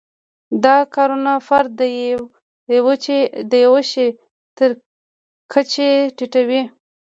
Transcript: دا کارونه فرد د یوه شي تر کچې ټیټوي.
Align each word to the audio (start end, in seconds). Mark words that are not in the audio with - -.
دا 0.63 0.77
کارونه 0.95 1.31
فرد 1.47 1.69
د 3.51 3.53
یوه 3.65 3.81
شي 3.91 4.07
تر 4.57 4.69
کچې 5.51 5.89
ټیټوي. 6.17 6.61